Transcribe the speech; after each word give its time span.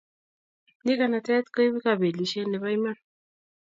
Nyikanatet 0.83 1.45
ko 1.53 1.57
ipu 1.67 1.79
kapelisiet 1.85 2.47
nebo 2.49 2.67
iman 2.75 2.97